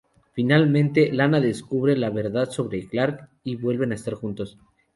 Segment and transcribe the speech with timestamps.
[0.31, 4.57] Finalmente, Lana descubre la verdad sobre Clark y vuelven a estar juntos.